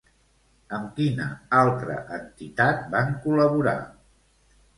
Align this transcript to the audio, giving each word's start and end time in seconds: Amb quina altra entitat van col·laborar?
Amb 0.77 0.87
quina 0.95 1.27
altra 1.57 1.99
entitat 2.17 2.81
van 2.97 3.13
col·laborar? 3.27 3.77